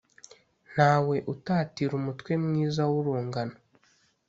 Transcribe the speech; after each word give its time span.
ntawe 0.73 1.15
utatira 1.33 1.93
umutwe 1.99 2.31
mwiza 2.43 2.83
w’urungano 2.91 3.55